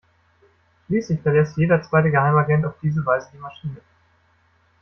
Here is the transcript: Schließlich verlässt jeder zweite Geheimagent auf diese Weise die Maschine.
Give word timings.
Schließlich 0.87 1.21
verlässt 1.21 1.57
jeder 1.57 1.83
zweite 1.83 2.09
Geheimagent 2.09 2.65
auf 2.65 2.73
diese 2.81 3.05
Weise 3.05 3.29
die 3.31 3.37
Maschine. 3.37 3.77